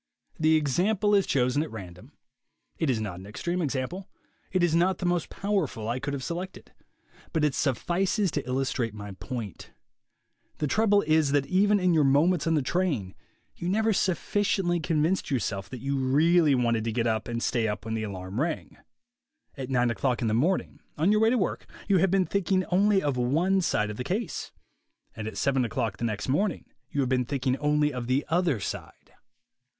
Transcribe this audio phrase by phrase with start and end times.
[0.39, 2.13] The example is chosen at random.
[2.79, 4.09] It is not an extreme example.
[4.51, 6.73] It is not the most powerful I could have selected.
[7.33, 9.69] But it suffices to illustrate my point.
[10.57, 13.13] The trouble is that even in your moments on the train
[13.55, 17.67] you never sufficiently con vinced yourself that you really wanted to get up and stay
[17.67, 18.77] up when the alarm rang.
[19.55, 22.65] At nine o'clock in the morning, on your way to work, you have been thinking
[22.71, 24.51] only of one side of the case;
[25.15, 28.59] and at seven o'clock the next morning you have been thinking only of the other
[28.59, 29.11] side.